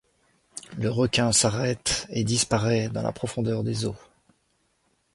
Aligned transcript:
Le 0.79 0.89
requin 0.89 1.31
s’arrête 1.31 2.07
et 2.09 2.23
disparaît 2.23 2.89
dans 2.89 3.03
la 3.03 3.11
profondeur 3.11 3.63
des 3.63 3.85
eaux. 3.85 3.93